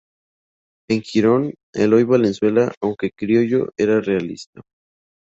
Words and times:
En 0.89 1.03
Girón, 1.03 1.53
Eloy 1.75 2.05
Valenzuela, 2.05 2.73
aunque 2.81 3.11
criollo, 3.11 3.67
era 3.77 4.01
realista. 4.01 4.61